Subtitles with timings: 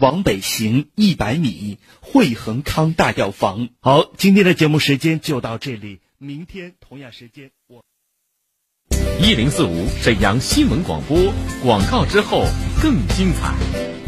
[0.00, 3.68] 往北行一百米，汇恒康大药房。
[3.80, 7.84] 好，今天的节目时间就到这里，明天同样时间我。
[9.20, 11.16] 一零四五沈阳新闻广播
[11.62, 12.46] 广告之后
[12.82, 13.99] 更精彩。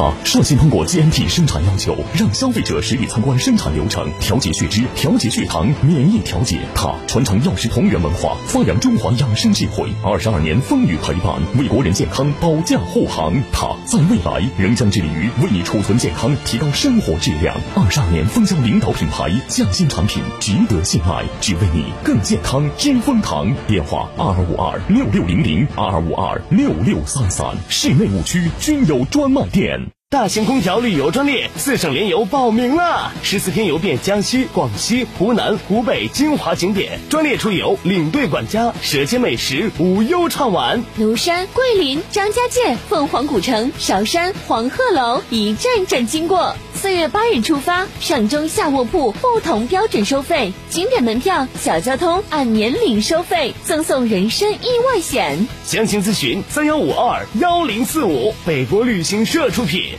[0.00, 6.58] 它率先通过 GMP 生产要求，让消费者实地参观生产流程，调节血脂、调节血糖、免疫调节。
[6.74, 13.30] 它传承药食同源文化，发扬中华养生智慧，二十二年风雨陪伴，为国人健康保驾护航。
[13.52, 17.54] 它在未来仍将致力于为你储存健康，提高生活质量。
[17.74, 22.66] 二十二年蜂胶领导品牌，匠心产品值得信赖，只为你更健康。
[22.78, 29.89] 金蜂堂电话：二二五二六六零零二二五二六六三三，市内五区均有专卖店。
[30.12, 33.12] 大型空调旅游专列，四省联游报名啦！
[33.22, 40.82] 十四天游遍江西、广西、湖南、湖北精华景点，专列出游，领队管家，舌尖美食，无忧畅玩。
[40.98, 46.56] 庐山、桂林、张家界、凤凰古城、韶山、黄鹤楼，一站站经过。
[46.74, 55.46] 四月八日出发，上中下卧铺不同标准收费，景点门票、小交通按年龄收费，赠送人身意外险。
[55.64, 59.92] 详情咨询三幺五二幺零四五，北国旅行社出品。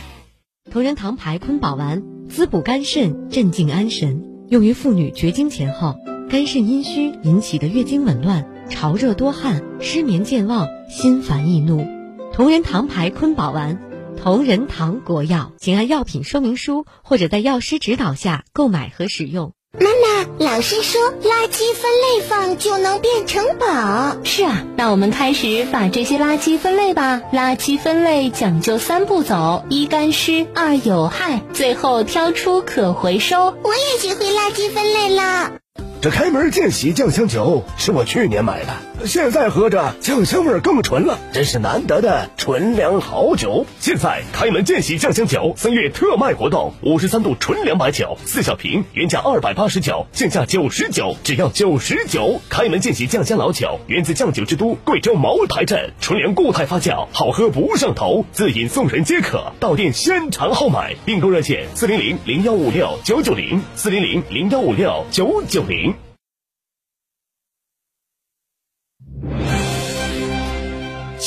[0.72, 5.96] 同仁堂牌坤宝丸，滋补肝肾，镇静安神，用于妇女绝经前后
[6.30, 11.86] 肝肾阴虚引起的月经紊乱、潮热多汗、失眠健忘、心烦易怒。
[12.32, 13.82] 同仁堂牌坤宝丸，
[14.16, 19.52] 同仁堂国药，请按药品说明书或者在药师指导下购买和使用。
[19.78, 24.18] 妈妈，老师说垃圾分类放就能变成宝。
[24.22, 27.22] 是啊，那我们开始把这些垃圾分类吧。
[27.32, 33.54] 垃圾分类讲究三步走：一干湿，二有害，最后挑出可回收。
[33.62, 35.52] 我也学会垃圾分类了。
[36.02, 43.64] 这开门见喜酱香酒是我去年买的，现在喝着酱香味更纯了，真是难得的纯粮好酒。
[43.78, 52.40] 现在开门见喜酱香酒三月特卖活动，五十三度纯粮白酒四小瓶，原价二百八十九，现价九十九，只要九十九。
[52.48, 59.52] 开门见喜酱香老酒源自酱酒之都贵州茅台镇，纯粮固态发酵，好喝不上头，自饮送人皆可。
[59.60, 65.91] 到店先尝后买，订购热线四零零零幺五六九九零四零零零幺五六九九零。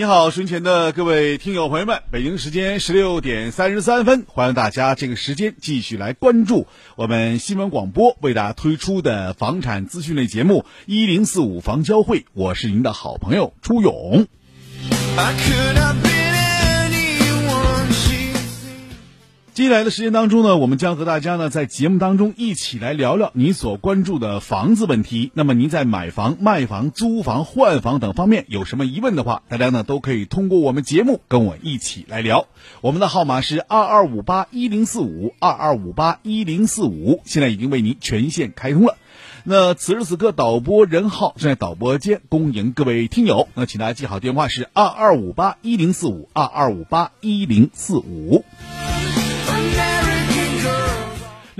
[0.00, 6.66] 你好，睡前的各位听友朋友们，北京时间十六点三十三分，欢迎大家这个时间继续来关注
[6.96, 14.26] 我们新闻广播为大家推出的房产资讯类节目一零四五房交会，我是您的好朋友朱勇。
[19.60, 25.32] 接下来的时间当中呢，我们将和大家呢在节目当中一起来聊聊你所关注的房子问题。
[25.34, 32.46] 那么您在买房、卖房、租房、换房等方面有什么疑问的话，大家呢都可以通过我们节目跟我一起来聊。
[32.80, 38.96] 我们的号码是二二五八一零四五二二五八一零四五，现在已经为您全线开通了。
[39.44, 43.46] 那此时此刻，导播任浩正在导播间恭迎各位听友。
[43.54, 48.42] 那请大家记好电话是二二五八一零四五二二五八一零四五。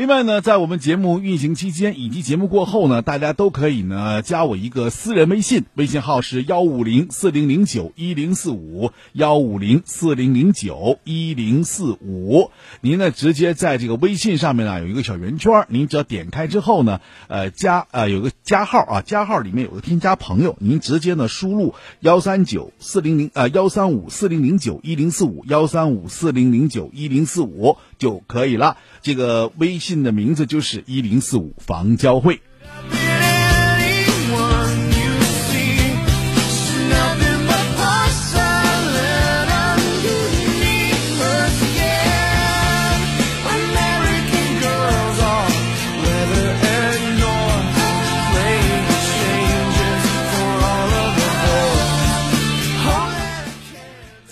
[0.01, 12.51] 另外呢，在我们节目运行期间以及节目过后呢，大家都可以呢加我一个私人微信，微信号是幺五零四零零九一零四五幺五零四零零九一零四五。
[12.81, 28.79] 您呢直接在这个微信上面呢有一个小圆圈，您只要点开之后呢，呃加呃有个加号啊，加号里面有个添加朋友，您直接呢输入幺三九四零零呃幺三五四零零九一零四五幺三五四零零九一零四五就可以了。
[29.03, 29.90] 这个微信。
[29.91, 32.41] 信的名字就是一零四五房交会。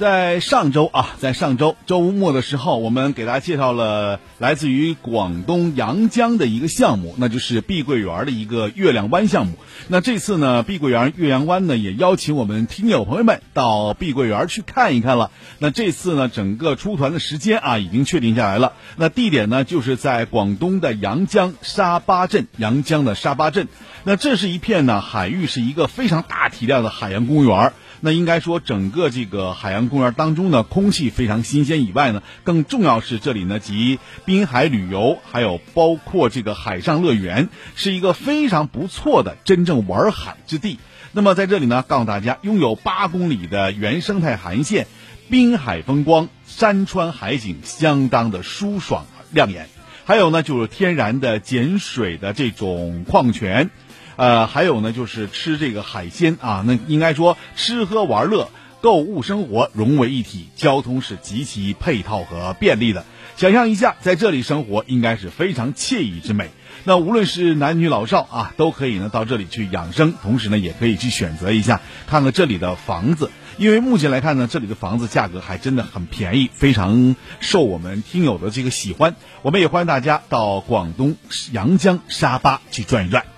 [0.09, 9.59] 在上周啊，在上周周末的时候，我们给大家介绍了来自于广东阳江的一个项目，那就是碧桂园的一个月亮湾项目。
[9.89, 15.31] 那这次呢，碧桂园月亮湾呢也邀请我们听友朋友们到碧桂园去看一看了。
[15.59, 18.73] 那这次呢，整个出团的时间啊已经确定下来了。
[18.97, 23.69] 那地点呢就是在广东的阳江沙巴镇，阳江的沙巴镇。
[24.05, 27.75] 那这是一片呢海域，是一个非常大体量的海洋公园。
[28.00, 40.79] 那应该说，整个这个海洋公园当中呢，空气非常新鲜以外呢，更重要是这里呢集滨海旅游，还有包括这个海上乐园，是一个非常不错的真正玩海之地。
[41.11, 44.87] 那么在这里呢，告诉大家，拥有八公里的原生态海岸线，
[45.29, 49.69] 滨海风光，山川海景相当的舒爽亮眼，
[50.05, 53.71] 还有呢就是天然的碱水的这种矿泉。
[54.19, 58.50] 呃，还有呢，就是吃这个海鲜啊，那应该说吃喝玩乐、
[58.81, 63.05] 购物生活融为一体，交通是极其配套和便利的。
[63.37, 66.50] 想象一下，在这里生活应该是非常惬意之美。
[66.82, 73.31] 那无论是男女老少啊，都可以呢到这里去养生，同时呢也可以去选择一下，看看这里的房子。
[73.56, 79.14] 因为目前来看呢，这里的房子价格还真的很便宜，非常受我们听友的这个喜欢。
[79.43, 81.14] 我们也欢迎大家到广东
[81.53, 83.38] 阳江沙巴去转一转。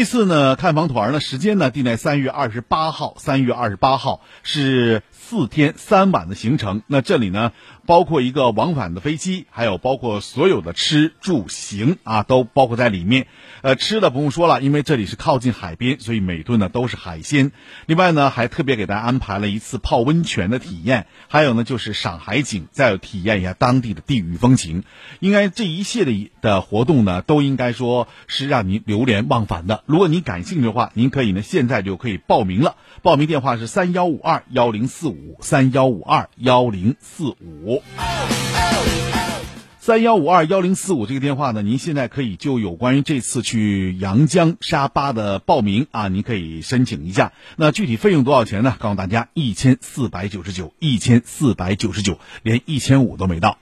[0.00, 3.16] 这次呢，看房团呢，时间呢定在三月二十八号。
[3.18, 6.82] 三月二十八号是四天三晚的行程。
[6.86, 7.52] 那这里呢？
[7.86, 13.26] 包括一个往返的飞机，还有包括所有的吃住行啊，都包括在里面。
[13.62, 17.50] 呃，吃的不用说了，因为这里是靠近海边，所以每顿呢都是海鲜。
[17.86, 24.84] 另外呢，还特别给大家安排了一次泡温泉的体验，还有呢就是赏海景，再体验一下当地的地域风情。
[25.18, 29.82] 应该这一系列的活动呢，都应该说是让您流连忘返的。
[29.86, 32.76] 如果您感兴趣的话，您可以呢现在就可以报名了。
[33.02, 37.82] 报名电话是三幺五二幺零四五三幺五二幺零四五。
[39.78, 47.32] 三幺五二幺零四五这个电话呢，您现在可以就有关于这次去阳江沙巴的报名啊，您可以申请一下。
[47.56, 48.76] 那具体费用多少钱呢？
[48.78, 53.58] 告诉大家，一千四百九十九，一千四百九十九，连一千五都没到。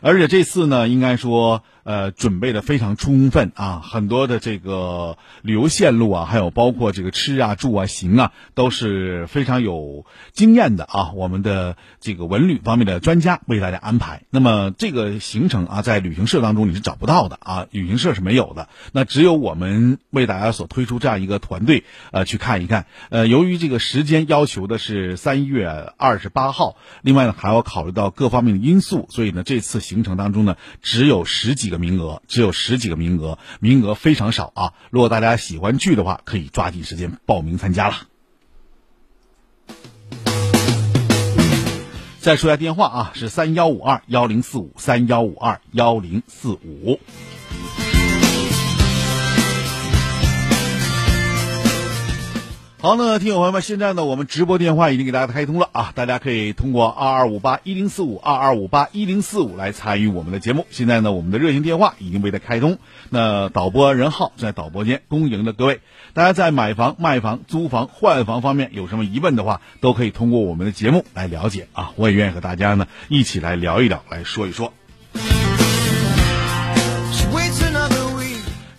[0.00, 1.64] 而且这次呢，应该说。
[1.84, 11.10] 呃，准备的非常充分啊，很多的这个旅游线路啊，还有包括这个吃啊、住啊、行啊，都是非常有经验的啊。
[11.16, 14.22] 我们的这个文旅方面的专家为大家安排。
[14.30, 18.68] 那么这个行程啊，在旅行社当中你是找不到的啊，旅行社是没有的。
[18.92, 21.82] 那只有我们为大家所推出这样一个团队
[22.12, 22.86] 呃去看一看。
[23.10, 31.71] 呃，由于这个时间要求的是三月二十八号，另外呢还要考虑到各方面的因素，所以呢这次行程当中呢只有十几。
[31.72, 34.74] 个名额只有十几个名额，名额非常少啊！
[34.90, 37.96] 如果大家喜欢去的话，可以抓紧时间报名参加了。
[42.20, 47.00] 再说一下电话啊，是三幺五二幺零四五三幺五二幺零四五。
[52.82, 60.66] 好，那听友朋友们，现在呢，我们直播电话已经给大家开通了啊，大家可以通过二二五八一零四五二二五八一零四五来参与我们的节目。
[60.70, 65.80] 现在呢，我们的热线电话已经为大家开通，那导播任浩在导播间恭迎的各位，
[66.12, 74.72] 大家在买房、卖房、租房、换房方面有什么疑问的话，都可以通过我们的节目来了解啊，我也愿意和大家呢一起来聊一聊，来说一说。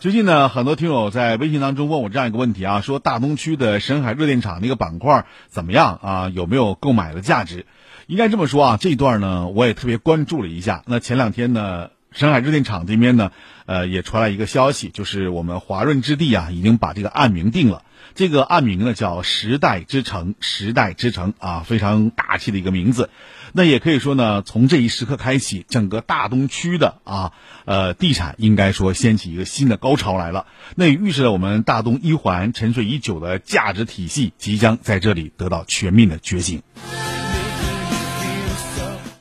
[0.04, 6.28] 最近呢，很多听友在微信当中问我这样一个问题啊，说大东区的沈海热电厂那个板块怎么样啊？
[6.28, 7.66] 有没有购买的价值？
[8.08, 10.84] 应该这么说啊，这一段呢，我也特别关注了一下。
[10.88, 13.32] 那前两天呢，沈海热电厂这边呢，
[13.66, 17.84] 呃，也传来一个消息，就是我们华润置地啊，已经把这个案名定了。
[18.16, 23.10] 这个案名呢叫“时代之城”，时代之城啊，非常大气的一个名字。
[23.54, 27.32] 那也可以说呢，从这一时刻开启，整个大东区的啊，
[27.66, 30.48] 呃，地产应该说掀起一个新的高潮来了。
[30.76, 36.64] 那也预示着我们大东一环沉睡已久的价值体系即将在这里得到全面的觉醒。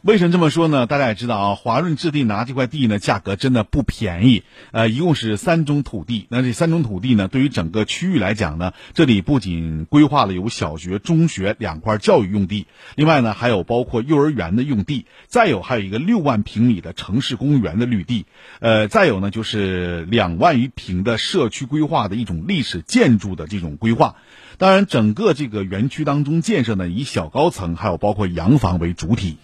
[0.02, 0.88] 为什么这么说呢？
[0.88, 4.42] 大家也知道啊，华润置地拿这块地呢，价格真的不便宜。
[4.73, 6.26] 呃，一共是三种土地。
[6.28, 12.66] 那这三种土地呢，对于整个区域来讲呢，这里不仅规划了有小学、中学两块教育用地，
[12.97, 18.26] 另外呢，还有包括幼儿园的用地，再有还有一个六万平米的城市公园的绿地，
[18.59, 24.16] 呃，再有呢就是两万余平的社区规划的一种历史建筑的这种规划。
[24.59, 29.38] 当然，整个这个园区当中建设呢，以小高层还有包括洋房为主体。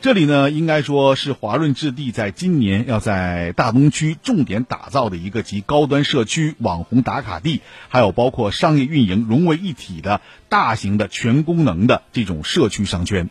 [0.00, 10.20] 这里呢，应该说是华润置地在今年要在大东区重点打造的一个集高端社区、网红打卡地，还有包括商业运营融为一体的
[10.50, 13.30] 大型的全功能的这种社区商圈。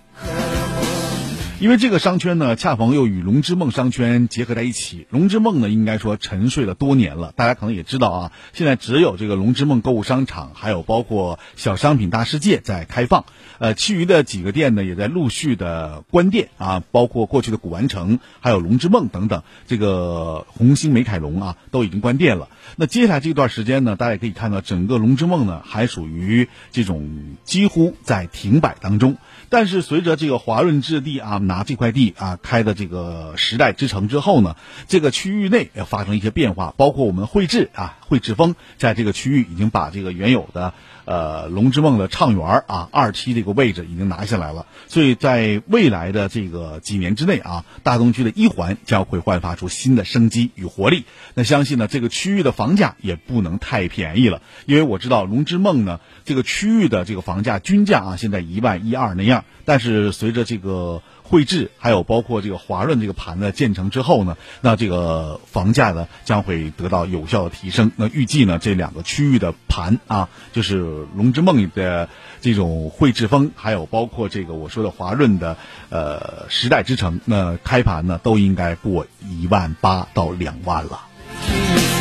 [1.63, 5.07] 因为这个商圈呢，恰逢又与龙之梦商圈结合在一起。
[5.09, 7.31] 龙之梦呢，应该说沉睡了多年了。
[7.37, 13.23] 大家可能也知道啊，现在只有这个龙之梦购物商场，还有包括小商品大世界在开放。
[13.59, 22.49] 呃，其余的几个店呢，也在陆续的关店啊，包括过去的古玩城，还有龙之梦等等，这个红星美凯龙啊，都已经关店了。
[22.75, 29.15] 那接下来这段时间呢，大家可以看到，整个龙之梦呢，还属于这种几乎在停摆当中。
[29.53, 34.55] 但是随着这个华润置地啊拿这块地啊开的这个时代之城之后呢，
[34.87, 40.73] 这个区域内要发生一些变化，包括我们汇智啊汇智峰在这个区域已经把这个原有的
[41.05, 51.05] 呃龙之梦的畅园啊二期这个位置已经拿下来了，所以在未来的这个几年之内啊，大东区的一环将会焕发出新的生机与活力。
[51.33, 59.45] 那相信呢这个区域的房价也不能太便宜了，因为我知道龙之梦呢这个区域的这个房价均价啊现在一万一二那样。
[59.65, 67.91] 但是随着这个汇智，还有包括这个华润这个盘呢建成之后呢，那这个房价呢将会得到有效的提升。
[67.95, 72.09] 那预计呢这两个区域的盘啊，就是龙之梦的
[72.41, 75.57] 这种汇智峰，还有包括这个我说的华润的
[75.89, 81.92] 呃时代之城，那开盘呢都应该过一万八到两万了。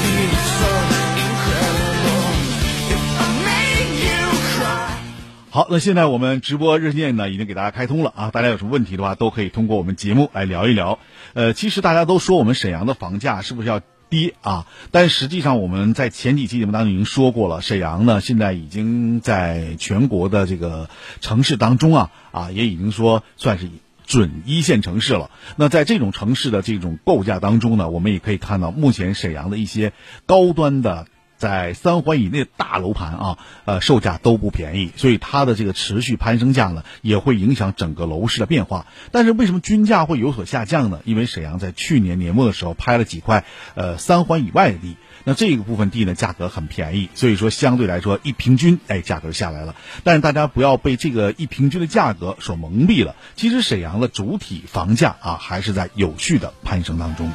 [5.55, 10.99] 好，那现在我们直播热线呢已经给大家开通了啊，大家有什么问题的话都可以通过我们节目来聊一聊。
[11.35, 14.67] 呃，其实大家都说我们沈阳的房价是不是要跌啊？
[14.93, 20.89] 但实际上我们在前几期节目当中已经说过了，沈阳呢现在已经在全国的这个
[21.21, 23.69] 城市当中啊啊也已经说算是
[24.07, 25.31] 准一线城市了。
[25.57, 29.93] 那在这种城市的这种构架当中呢，我们也可以看到目前沈阳的一些
[30.25, 31.09] 高端的。
[31.43, 38.87] 在三环以内的大楼盘啊，呃，售价都不便宜，所以它的这个持续攀升价呢，也会影响整个楼市的变化。
[39.11, 41.01] 但是为什么均价会有所下降呢？
[41.05, 43.45] 因为沈阳在去年年末的时候拍了几块
[43.75, 49.75] 呃三环以外的地，那这个部分地呢价格很便宜，所以说相对来说一平均，哎，价格下来了。
[50.05, 57.29] 但是大家不要被这个一平均的价格所蒙蔽了，其实沈阳的主体房价啊还是在有序的攀升当中。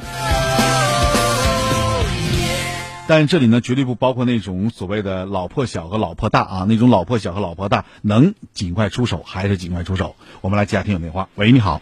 [3.07, 10.15] 但这里呢，绝对不包括那种所谓的“老破小”和“老破大”啊，那种“老破小”和“老破大”能尽快出手还是尽快出手。
[10.41, 11.29] 我们来接下听友电话。
[11.35, 11.81] 喂，你好。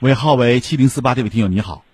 [0.00, 1.84] 尾号为七零四八，这位听友你好。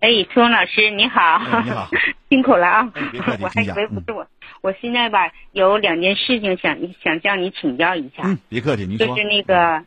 [0.00, 1.62] 哎，初荣老师你好。
[1.64, 1.88] 你好。
[2.28, 2.92] 辛苦了啊！
[3.40, 4.26] 我还以为不是我，
[4.60, 8.22] 我现在吧有两件事情想想向你请教一下。
[8.24, 9.06] 嗯，别客气，您说。
[9.06, 9.54] 就是那个。
[9.54, 9.86] 嗯，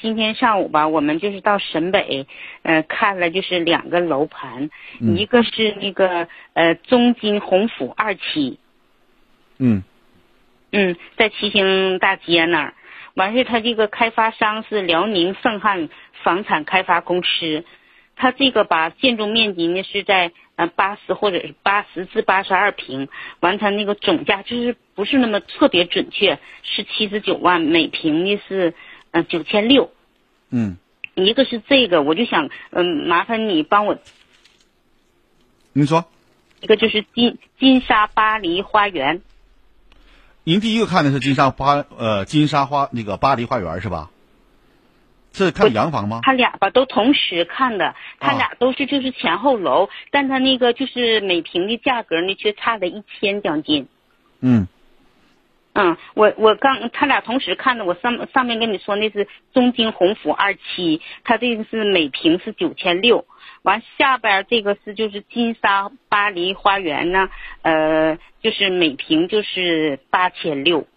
[0.00, 2.26] 今天上午吧，我们就是到沈北，
[2.62, 8.58] 呃，看了就是两个楼盘，一个是那个呃中金鸿府二期，
[9.58, 9.84] 嗯，
[10.72, 12.74] 嗯，在七星大街那儿，
[13.14, 15.88] 完事他这个开发商是辽宁盛汉
[16.24, 17.64] 房产开发公司，
[18.16, 23.08] 他这个吧建筑面积呢是在呃八十或者是八十至八十二平，
[23.38, 28.74] 完他那个总价就是不是那么特别准确，是七十九万每平呢是。
[29.12, 29.90] 嗯，九千六，
[30.50, 30.76] 嗯，
[31.14, 33.98] 一个是这个，我就想，嗯，麻烦你帮我。
[35.72, 36.04] 您说。
[36.60, 39.22] 一个就是金金沙巴黎花园。
[40.44, 44.10] 您第一个看的是金沙花呃金沙花那个巴黎花园是吧？
[45.32, 46.20] 是看洋房吗？
[46.22, 53.88] 他俩吧都同时看的，他俩都是就是前后楼，但他那个就是每平的价格呢却差了一千将近。
[54.40, 54.66] 嗯。
[55.72, 63.24] 嗯，我我刚他俩同时看的，我上上面跟你说那是中金鸿福二期，它这个是每平是九千六，
[63.62, 67.30] 完下边这个是就是金沙巴黎花园呢，
[67.62, 70.88] 呃，就是每平就是八千六，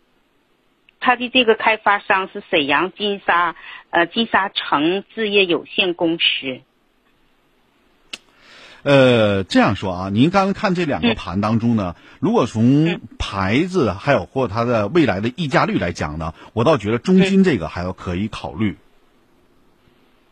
[0.99, 3.55] 它的这个开发商是沈阳金沙
[3.91, 6.61] 呃金沙城置业有限公司。
[8.83, 18.75] 呃，这样说啊，您刚刚看这两个盘当中呢，如果从牌子还有或它的未来的溢价率来讲呢，我倒觉得中金这个还要可以考虑。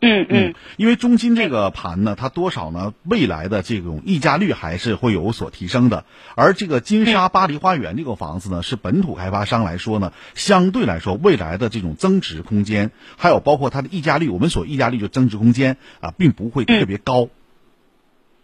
[0.04, 6.04] 嗯嗯，因为中金这个盘呢，它多少呢，未来的这种溢价率还是会有所提升的。
[6.34, 17.22] 而这个金沙巴黎花园这个房子呢，是本土开发商来说呢，相对来说未来的这种增值空间，还有包括它的溢价率，我们所溢价率就增值空间啊，并不会特别高。
[17.22, 17.30] 嗯，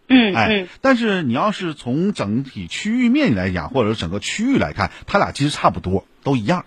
[0.09, 6.65] 哎，但是你要是从整体区域面积来讲，或者整个区域来看，它俩其实差不多，都一样。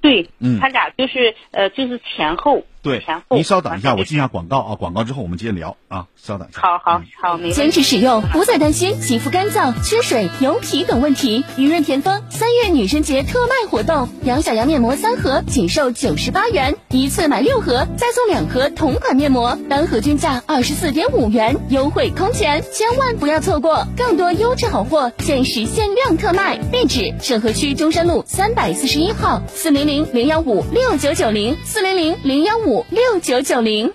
[0.00, 3.04] 对，嗯它俩就是呃就是前后，对。
[3.30, 6.60] 您稍等一下，我进一下广告啊，广告之后我们接着聊啊，稍等一下。
[6.62, 7.70] 好好好，没问坚。
[7.70, 11.44] 持使用，不再担心肌肤干燥、缺水、油皮等问题。
[11.58, 23.86] 雨润田丰三月女神节特卖活动，杨小羊面膜三盒仅售九十八元，一次买六盒再送两盒同款面膜，单盒均价二十四点五元，优惠空前，千万不要错过！
[23.96, 33.92] 更多优质好货，限时限量特卖，地址：沈河区中山路三百四十一号，四零零零幺五六九九零，四零零零幺五六九九零。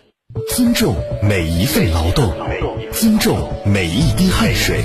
[0.49, 2.31] 尊重每一份劳动，
[2.93, 4.83] 尊重每一滴汗水。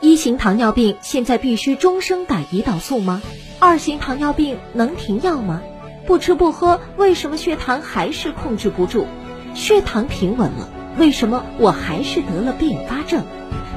[0.00, 3.22] 一型糖尿病现在必须终生打胰岛素吗？
[3.58, 5.62] 二型糖尿病能停药吗？
[6.06, 9.06] 不吃不喝，为什么血糖还是控制不住？
[9.54, 10.68] 血糖平稳了，
[10.98, 13.24] 为什么我还是得了并发症？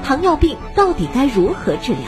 [0.04, 2.02] 糖尿病到底该如何治疗？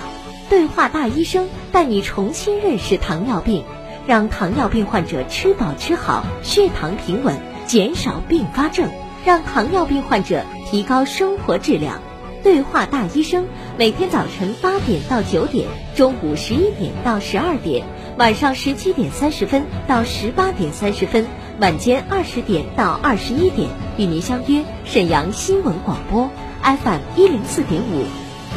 [0.49, 3.63] 对话大医生带你重新认识糖尿病，
[4.09, 7.37] 让糖尿病患者吃饱吃好，血糖平稳，
[7.67, 8.89] 减少并发症，
[9.23, 12.01] 让糖尿病患者提高生活质量。
[12.41, 13.45] 对话大医生，
[13.77, 17.85] 每天早晨八点到九点，中午十一点到十二点，
[18.17, 21.27] 晚上十七点三十分到十八点三十分，
[21.59, 26.31] 晚间二十点到二十一点，与您相约沈阳新闻广播
[26.63, 28.05] FM 一零四点五，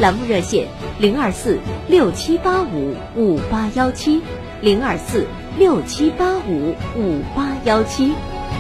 [0.01, 0.69] 栏目热线
[0.99, 4.23] 零二四六七八五五八幺七
[4.63, 5.27] 零二四
[5.59, 8.13] 六七八五五八幺七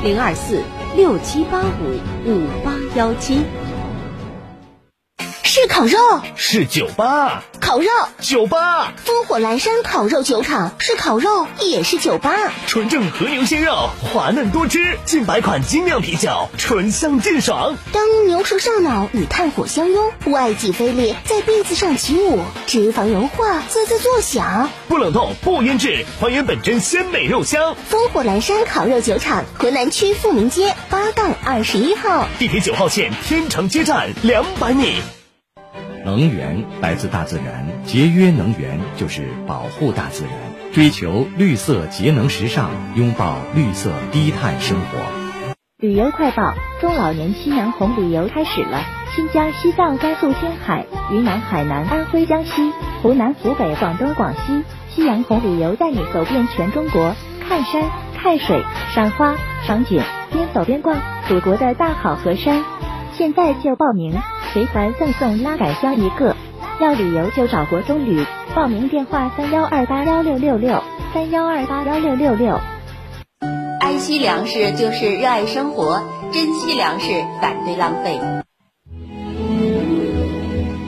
[0.03, 0.63] 零二四
[0.97, 3.62] 六七八五五八幺七。
[5.55, 5.99] 是烤肉，
[6.35, 7.87] 是酒吧，烤肉，
[8.21, 12.55] 酒吧，烽火阑珊烤肉酒厂是烤肉，也是酒吧。
[12.67, 17.77] 纯正和牛鲜肉，滑嫩多汁，近百款精酿啤酒，醇香劲爽。
[17.93, 24.71] 当牛舌上脑与炭火相拥，外脊飞裂在篦子上起舞，脂肪融化滋滋作响。
[24.89, 27.77] 不冷冻，不腌制，还原本真鲜美肉香。
[27.91, 34.95] 烽火阑珊烤肉酒厂，河南区富民街八杠二十一号，地铁九号线天成街站两百米。
[36.13, 40.33] 能源来自大自然，节约能源就是保护大自然，
[40.75, 44.99] 追求绿色节能时尚，拥抱绿色低碳生活。
[45.79, 48.83] 旅游快报：中老年夕阳红旅游开始了，
[49.17, 52.71] 新疆、西藏、甘肃、青海、云南、海南、安徽、江西、
[53.01, 57.17] 湖南、湖北、广东、广西，夕阳红旅游带你走遍全中国，
[57.49, 57.85] 看山、
[58.19, 58.63] 看水、
[58.95, 59.35] 赏花、
[59.67, 60.95] 赏景，边走边逛
[61.27, 62.63] 祖国的大好河山。
[63.15, 64.15] 现在就报名，
[64.53, 66.37] 随团赠送拉杆箱一个。
[66.81, 70.83] 要旅游就找国中旅，报名电话三幺二八幺六六六
[71.15, 72.61] 三幺二八幺六六六。
[73.81, 78.19] 爱惜粮食就是热爱生活，珍惜粮食，反对浪费。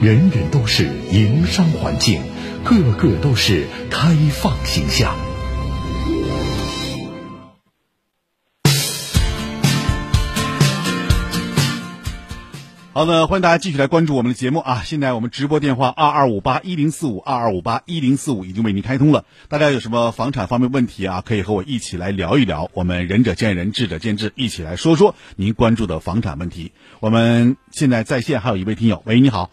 [0.01, 2.21] 人人都是营商环境，
[2.63, 5.15] 个个都是开放形象。
[12.97, 14.81] 好的，欢迎大家继续来关注我们的节目啊！
[14.85, 19.25] 现在我们直播电话二二五八一零四五二二五八一零四五已经为您开通了。
[19.49, 22.71] 大家有什么房产方面问题啊，可以和我一起来聊一聊。
[22.73, 26.71] 我们仁者见仁，智者见智，一起来说说您关注的房产问题。
[27.01, 29.51] 我们现在在线还有一位听友，喂，你好。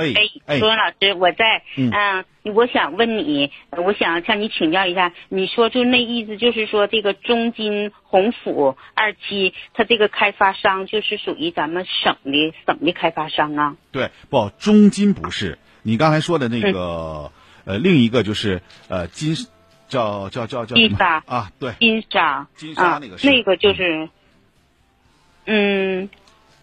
[0.00, 0.14] 哎
[0.46, 13.76] 哎，周文老师，我在，嗯嗯，我想问你，我想向你请教一下，你说就那意思就是说，这个中金鸿府二期，它这个开发商就是属于咱们省的省的开发商啊？
[13.92, 15.58] 对，不，中金不是。
[15.82, 17.32] 你刚才说的那个，
[17.64, 19.34] 呃，另一个就是呃金，
[19.88, 21.52] 叫叫叫叫金沙啊？
[21.58, 24.08] 对，金沙，金沙那个是啊那个就是，
[25.46, 26.08] 嗯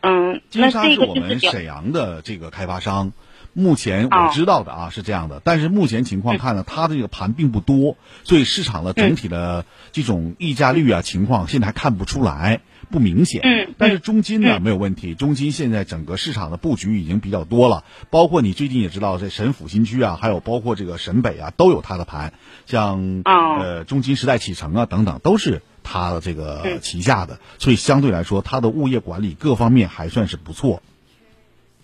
[0.02, 3.12] 嗯，金沙是我们沈阳的这个开发商。
[3.58, 13.42] 目前哦我知道的啊、是这样的，但是目前情况看呢，它的这个盘并不多，所以市场的整体的这种溢价率啊情况现在还看不出来，不明显。
[13.44, 22.34] 嗯但是中金呢没有问题，中金现在整个市场的布局已经比较多了，包括你最近也知道，这沈府新区啊，还有包括这个沈北啊，都有它的盘，
[22.68, 23.58] 像哦。
[23.60, 26.80] 呃中金时代启程啊等等，都是它的这个嗯。
[26.82, 30.84] 旗下的，所以相对来说，它的物业管理各方面还算是不错。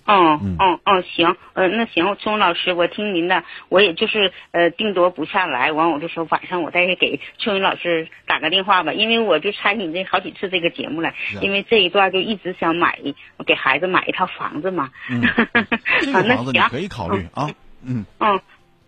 [0.06, 13.00] 哦嗯哦哦，行，呃，那行，钟老师，我听您的，我也就是呃定夺不下来，完我就说晚上我再给秋云老师打个电话吧，因为我就参与这好几次这个节目了，啊因为这一段就一直想买
[13.46, 14.90] 给孩子买一套房子嘛。
[15.10, 15.22] 嗯，
[16.02, 17.50] 这个房子你行可以考虑啊。
[17.86, 18.40] 嗯，嗯，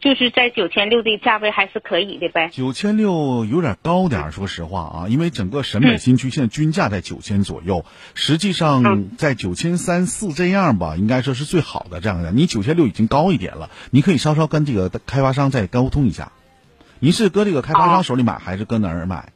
[0.06, 2.50] 就是在九千六的价位还是可以的呗。
[2.54, 12.32] 九千六有点高点儿，说实话啊，因为整个沈北新区现在均价在九千左右，实际上在九千三四这样吧，应该说是最好的这样的。
[12.32, 16.32] 你九千六已经高一点了，你可以稍稍跟这个开发商再沟通一下。
[17.00, 19.30] 您是搁这个开发商手里买，还是搁哪儿买？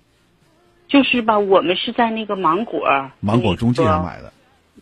[0.88, 2.88] 就是吧，我们是在那个芒果
[3.22, 4.34] 芒果中介上买的。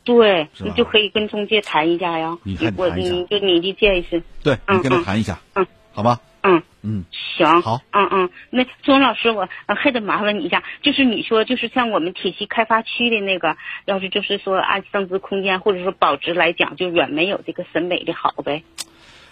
[0.04, 2.38] 对，你就可以跟中介谈一下呀。
[2.43, 4.23] 你看我你就你的建议是。
[4.41, 5.39] 对，你跟他谈一下。
[5.54, 5.67] 嗯，
[5.98, 6.22] 好吧。
[6.44, 7.64] 嗯嗯，行。
[7.64, 7.82] 好。
[7.92, 18.62] 嗯嗯，那钟老师，我还得麻烦你一下，就是你说，就是像我们铁西开发区的那个，要是就是说按增值空间或者说保值来讲，就远没有这个沈北的好呗。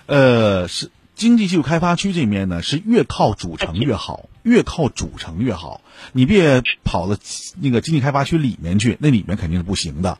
[0.08, 5.82] 呃，是经济技术开发区这面呢，是越靠主城越好，越靠主城越好。
[6.14, 7.16] 你别跑到
[7.62, 10.18] 那个经济开发区里面去，那里面肯定是不行的，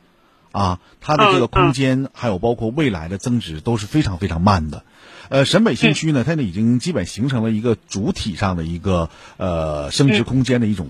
[0.52, 4.84] 啊，它的这个空间还有包括未来的增值都是非常非常慢的。
[5.30, 10.88] 呃，沈北新区呢，它呢已经基本形成了一个主体上的一个呃升值空间的一种，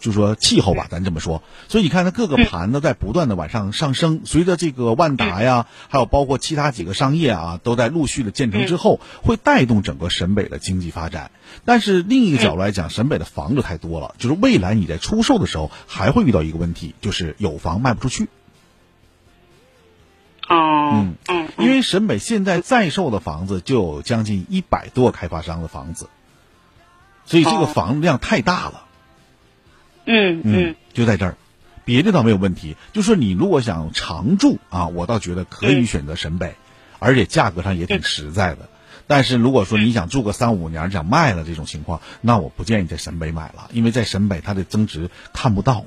[0.00, 1.42] 就是说气候吧，咱这么说。
[1.68, 4.20] 所以你看，它各个盘都在不断的往上上升。
[4.24, 11.30] 随着这个万达呀，还有包括其他几个商业啊，都在陆续的建成之后，会带动整个沈北的经济发展。
[11.64, 18.28] 但是另一个角度来讲，沈北的房子太多了，就是未来你在出售的时候还会遇到一个问题，就是有房卖不出去。
[20.48, 26.08] 哦，嗯嗯，因为沈北现在在售的房子就有将近一百多个开发商的房子，
[27.24, 28.84] 所以这个房子量太大了。
[30.04, 31.36] 嗯嗯，就在这儿，
[31.84, 32.76] 别的倒没有问题。
[32.92, 36.54] 就说你如果想常住啊，我倒觉得可以选择沈北，
[37.00, 38.68] 而且价格上也挺实在的。
[39.08, 45.84] 但是如果说你想住个三五年想卖了这种情况，那我不建议在沈北买了，因为在沈北它的增值看不到。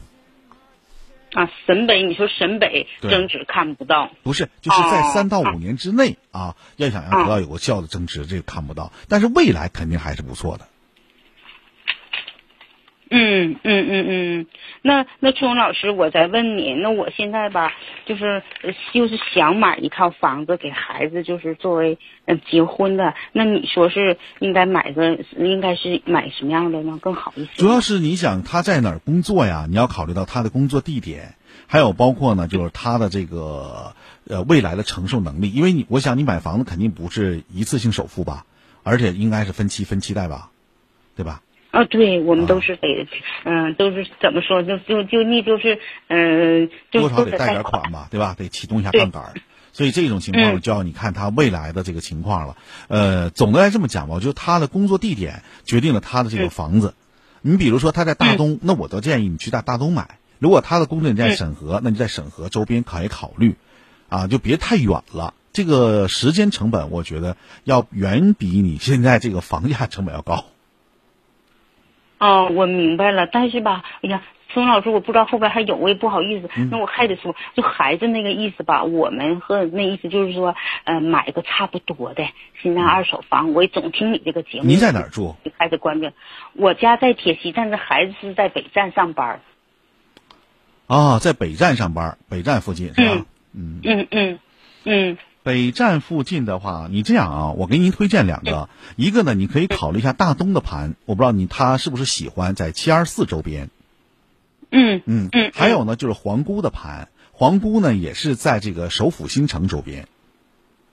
[1.34, 10.68] 啊，沈北，你说沈北增值看不到，不是，就是在三到五年之内啊，要想要得到有效的增值，这个看不到，但是未来肯定还是不错的。
[13.12, 14.48] 嗯嗯嗯嗯，
[14.84, 17.74] 那那春荣老师，我再问你，那我现在吧，
[18.06, 18.44] 就是
[18.94, 27.00] 就是想买一套房子给孩子，就是作为嗯结婚的，那你说是应该买个，应该是买什么样的呢？
[27.02, 27.50] 更好一些？
[27.58, 29.66] 主要是你想他在哪儿工作呀？
[29.68, 31.34] 你要考虑到他的工作地点，
[31.66, 33.96] 还有包括呢，就是他的这个
[34.28, 35.52] 呃未来的承受能力。
[35.52, 38.46] 因为你，我想你买房子肯定不是一次性首付吧，
[38.84, 40.52] 而且应该是分期分期贷吧，
[41.16, 41.42] 对吧？
[41.72, 43.08] 啊，对，我们都是得，
[43.44, 48.36] 嗯，都是怎么说，就就就你就是，嗯，多少得贷点款吧，对吧？
[48.38, 49.34] 得启动一下杠杆。
[49.72, 52.58] 所以这种情况就要你看他未来的这个情况了。
[52.88, 56.96] 呃，总的来这么讲吧，我觉得他的工作地点决定了他的这个房子。
[57.42, 60.18] 你比如说他在大东，那我倒建议你去在大东买。
[60.40, 63.56] 如果他的工作在沈河，那你在沈河周边可以考虑，
[64.10, 65.36] 啊，就别太远了。
[65.54, 70.46] 这个时间成本，我觉得要远比你现在这个房价成本要高。
[72.20, 74.22] 哦，我明白了，但是吧，哎呀，
[74.54, 82.28] 孙老师，我不知道后边还有，我也不好意思，那我还得说，就孩子那个意思吧，我们和那意思就是说，呃，买个差不多的，
[82.62, 84.66] 现在二手房，我也总听你这个节目。
[84.66, 85.36] 您在哪儿住？
[85.58, 86.12] 开始关注，
[86.54, 89.40] 我家在铁西，但是孩子是在北站上班。
[90.88, 93.26] 啊，在北站上班，北站附近是吧？
[93.54, 94.40] 嗯嗯嗯
[94.84, 95.18] 嗯。
[95.42, 103.70] 北站附近的话，你这样啊，我给您推荐两个，一个呢，你可以考虑一下大东的盘，我不知道你他是不是喜欢在七二四周边。
[104.70, 105.52] 嗯嗯嗯。
[105.54, 110.08] 还有呢，就是皇姑的盘，皇姑呢也是在这个首府新城周边。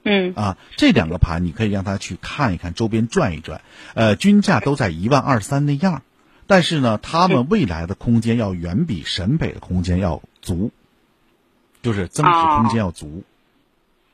[0.05, 0.33] 嗯。
[0.35, 3.63] 啊，这两个盘你可以让他去看一看，周边转一转，
[3.95, 6.03] 呃，均价都在一万二三那样，
[6.47, 10.71] 但是呢，他们未来的空间要远比沈北的空间要足，
[11.83, 13.25] 就是增值空间要足。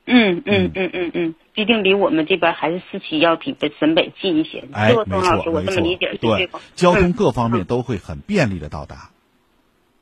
[0.06, 0.90] 嗯嗯嗯。
[0.92, 4.64] 嗯嗯，毕竟离我们这边还是四期要比北沈北近一些。
[4.72, 5.82] 哎，没错没错，
[6.20, 9.10] 对，交通各方面都会很便利的到达。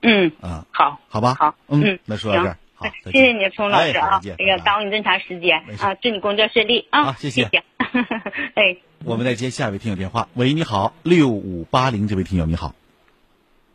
[0.00, 0.32] 嗯。
[0.40, 7.44] 嗯，好，好吧，好，嗯，那说到这儿，好，谢谢你，聪老师啊，哎呀，耽误你这么长时间啊，祝你工作顺利啊，谢谢，
[8.54, 12.74] 哎，我们再接下一位听友电话，喂，你好，六五八零这位听友你好，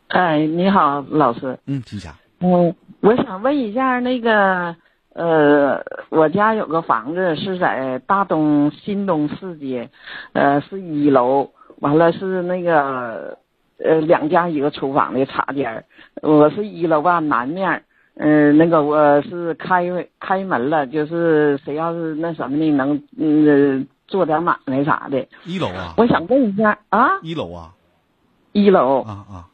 [0.08, 4.78] 哎，你好，老师，嗯，请讲，我，我想问一下那个。
[5.16, 9.90] 呃，我家有个房子是在大东新东四街，
[10.34, 13.38] 呃，是一楼，完了是那个
[13.80, 15.86] 呃两家一个厨房的茶间
[16.22, 19.86] 我是一楼吧南面，嗯，那个我是开
[20.20, 25.26] 开门了，就是谁要是那什么的能嗯做点买卖啥的。
[25.46, 25.94] 一楼啊？
[25.96, 27.22] 我想问一下啊？
[27.22, 27.72] 一楼啊？
[28.52, 29.48] 一楼啊啊。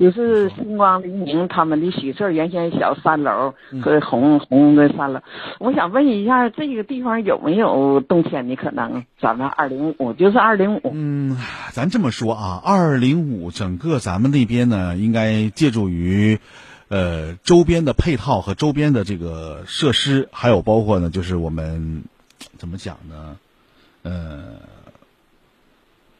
[0.00, 5.20] 就是星光黎明他们的喜事原先小三楼嗯和红红的三楼，
[5.58, 9.04] 我想问一下这个地方有没有动迁的可能？
[9.20, 10.90] 咱们二零五就是二零五。
[10.92, 11.36] 嗯，
[11.72, 16.38] 咱这么说啊，二零五整个咱们那边呢，应该借助于，
[16.88, 22.02] 呃，周边的配套和周边的这个设施，还有包括呢，就是我们
[22.58, 23.36] 怎么讲呢？
[24.02, 24.58] 呃，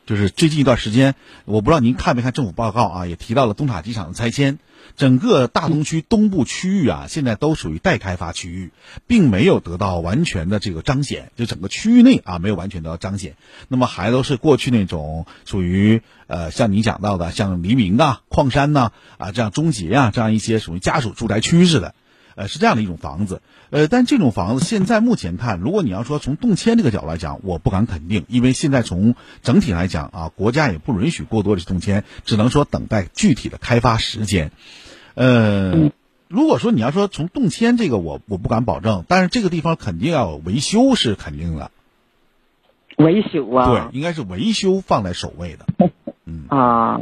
[0.04, 4.58] 就是最近一段时间，我不知道您看没看政府报告啊，也提到了东塔机场的拆迁。
[4.96, 8.72] 整个大东区东部区域啊，现在都属于待开发区域，
[9.06, 11.30] 并没有得到完全的这个彰显。
[11.36, 13.36] 就整个区域内啊，没有完全得到彰显。
[13.68, 21.94] 那么还都是过去那种属于呃，像你讲到的，像黎明啊、矿山呐啊，这样终结啊，这样一些属于家属住宅区似的，
[22.34, 23.42] 呃，是这样的一种房子。
[23.70, 34.52] 呃，但这种房子现在目前看，如果你要说从动迁这个角度来讲，我不敢肯定，因为现在从整体来讲啊，国家也不允许过多的动迁，只能说等待具体的开发时间。
[35.14, 35.90] 呃，
[36.28, 41.70] 如果说你要说从动迁这个，我我不敢保证，但是这个地方肯定要维修是肯定的。
[42.96, 43.66] 维修啊？
[43.90, 45.90] 对，应该是维修放在首位的。
[46.26, 47.00] 嗯啊。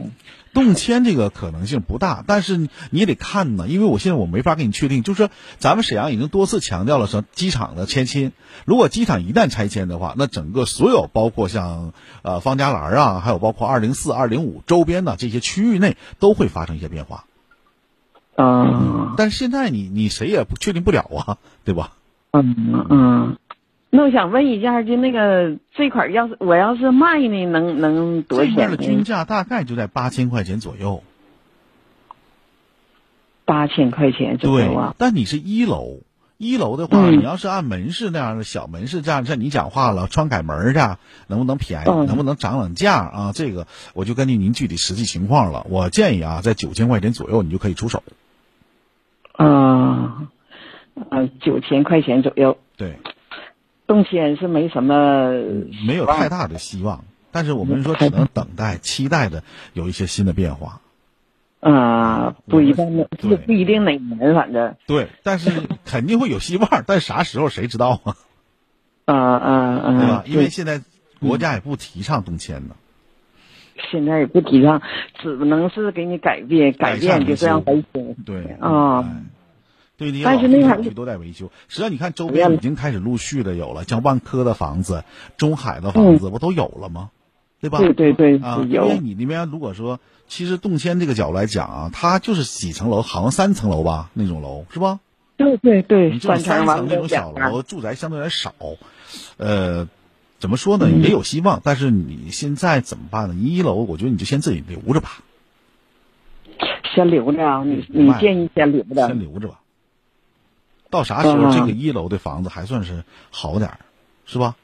[0.63, 2.69] 动迁这个可能性不大，但是你
[3.01, 5.03] 也得看呢，因为我现在我没法给你确定。
[5.03, 8.33] 就是说，咱们沈阳已经多次强调了说，机场的迁迁，
[8.67, 17.25] 如果机场一旦拆迁的话，那整个所有包括像呃方家栏啊，还有包括二零四、二零五周边的这些区域内，都会发生一些变化。
[18.37, 21.93] 嗯，但是现在你你谁也不确定不了啊，对吧？
[22.33, 23.37] 嗯嗯。
[23.91, 28.71] 那我想问一下，就那个这款要是我要是卖呢，能能多少钱？
[28.71, 31.03] 的均价大概就在八千块钱左右。
[33.45, 34.95] 八千块钱左右啊！
[34.97, 36.03] 但你是一楼，
[36.39, 41.85] 一楼的话，你要是按门市那样的小门市这样，像你讲话了，窗改门的，能不能便宜？
[42.07, 43.33] 能不能涨涨价啊？
[43.35, 45.67] 这个我就根据您具体实际情况了。
[45.69, 48.05] 我建议啊，在九千块钱左右，你就可以出手。
[49.33, 50.29] 啊，
[51.11, 52.57] 呃，九千块钱左右。
[52.77, 53.01] 对。
[53.91, 55.33] 动迁是没什么，
[55.85, 60.81] 没有太大的希望，但是我们说只能等待、期待的有一些新的变化。
[61.59, 65.51] 啊，不一定，不不一定哪年，反正对，但是
[65.85, 68.15] 肯定会有希望，但啥时候谁知道啊？
[69.07, 69.99] 啊 啊啊！
[69.99, 70.23] 对吧？
[70.25, 70.81] 因为现在
[71.19, 72.77] 国家也不提倡动迁呢。
[73.91, 74.81] 现在也不提倡，
[75.21, 78.15] 只能是给你改变，改变就这样维修。
[78.25, 79.05] 对啊。
[80.01, 81.53] 对，但是那块区都在维修。
[81.69, 85.05] 实际上，你看周边已经开始陆续的有了，像万科的房子、
[85.37, 87.11] 中海的房子，不都有了吗？
[87.61, 87.79] 对吧？
[87.79, 95.01] 对对对，啊，因为你那边如果说，其实动迁这个角度来讲啊，它就是几层楼，好像三层楼吧，那种楼是吧？
[95.37, 98.55] 对对对，你这种三层那种小楼，住宅相对来少。
[99.37, 99.87] 呃，
[100.39, 100.91] 怎么说呢？
[100.91, 103.35] 也有希望，但是你现在怎么办呢？
[103.35, 105.23] 一楼，我觉得你就先自己留着吧。
[106.95, 107.63] 先留着啊！
[107.63, 109.07] 你你建议先留着。
[109.07, 109.60] 先留着吧。
[110.91, 113.79] 到啥时候这个一楼的房子还算是好点儿，
[114.27, 114.57] 是吧？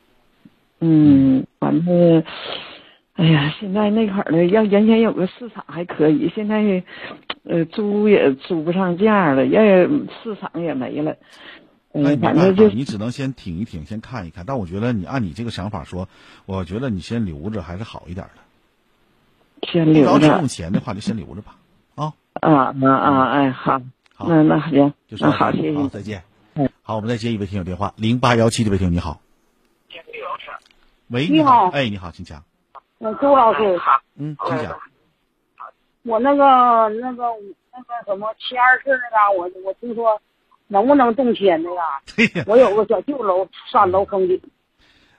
[0.81, 2.23] 嗯，反正，
[3.15, 6.85] 哎呀，现在那块儿的要原先有个市场还可以，现在，
[7.45, 9.89] 呃，租也租不上价了，也
[10.23, 11.17] 市场也没了。
[11.95, 14.45] 嗯，反正就你只能先挺一挺，先看一看。
[14.47, 16.09] 但我觉得你按你这个想法说，
[16.45, 19.67] 我觉得你先留着还是好一点的。
[19.67, 20.27] 先留着。
[20.27, 21.57] 用钱的话就先留着吧。
[21.95, 23.31] 啊啊啊啊！
[23.31, 23.81] 哎，好。
[24.19, 26.23] 那那行，那好，谢谢，再见。
[26.83, 29.21] 好，我们再接一位听友电话，零八幺七这位听友你好。
[31.09, 32.43] 喂，你好，哎，你好，请讲。
[32.99, 33.79] 嗯，周老师。
[34.17, 34.79] 嗯，请讲。
[36.03, 36.45] 我那个
[37.01, 37.25] 那个
[37.73, 40.21] 那个什么七二四那个，我我听说
[40.69, 42.45] 能不能动迁那个？
[42.51, 44.41] 我有个小旧楼，三楼坑顶。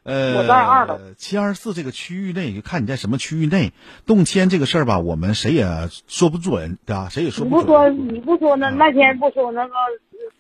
[0.07, 0.99] 呃，我在二楼。
[1.17, 3.73] 七二四这个区域内，就看你在什么区域内
[4.05, 7.09] 动迁这个事儿吧，我们谁也说不准，对吧？
[7.09, 7.61] 谁也说不准。
[7.61, 9.73] 你不说，你不说那那天不说那个。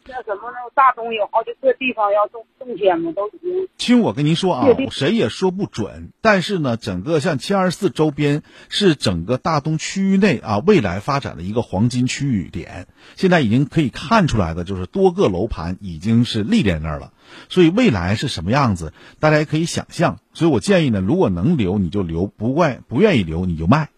[0.09, 3.11] 那什么，那大东有好几个地方要动动迁吗？
[3.13, 3.67] 都已经。
[3.77, 6.11] 听我跟您说啊，谁也说不准。
[6.21, 12.87] 但是呢，整个像七二四周边是整个大东区域内啊未来发展的一个黄金区域点。
[13.17, 17.11] 现在已经可以看出来的，就是多个楼盘已经是立在那儿了。
[17.49, 20.19] 所以未来是什么样子，大家也可以想象。
[20.33, 23.89] 所以我建议呢，如果能留你就留，不怪不愿意留你就卖。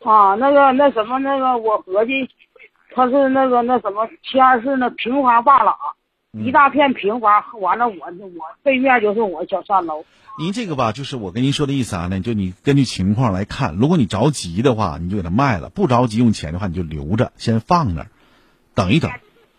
[0.00, 2.28] 啊，那个那什么那个，我合计。
[2.94, 5.76] 他是那个那什么天二四那平房大廊，
[6.32, 10.02] 一大片平房，完了我我对面就是我小三楼。
[10.38, 18.06] 您这个吧，就是我跟您说的意思啊，那就你根据情况来看，如果你着急的话，你就给它卖了；不着急用钱的话，你就留着，先放那儿，
[18.74, 19.10] 等一等。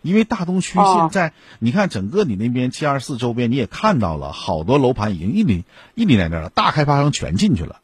[0.02, 7.80] 因为大东区现在，你看整个你那边七二四周边，你也看到了，好多楼盘已经屹立屹立在那儿了，大开发商全进去了，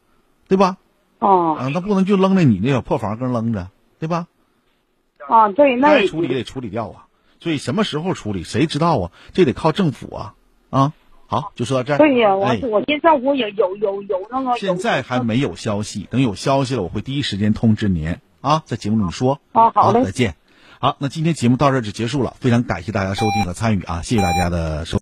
[0.47, 0.77] 对吧？
[1.19, 1.57] 哦。
[1.59, 4.27] 啊，那不能就扔在你那小破房跟扔着，对吧？
[5.27, 7.07] 啊，对，那该处理得处理掉啊，
[7.39, 9.11] 所以什么时候处理谁知道啊？
[9.33, 10.33] 这得靠政府啊
[10.69, 10.93] 啊！
[11.27, 11.97] 好，就说到这儿。
[11.97, 14.55] 对呀，我我听政府也有有有那个。
[14.57, 19.41] 现在还没有消息，等有消息了，我会第一时间通知您啊，在节目里说。
[19.51, 20.35] 啊，好再见。
[20.79, 24.93] 好，那今天节目到这就结束了，非常感谢大家收听和参与啊，谢谢大家的收。